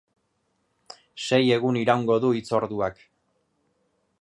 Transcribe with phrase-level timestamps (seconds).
[1.27, 3.07] Sei egun iraungo du hitzorduak.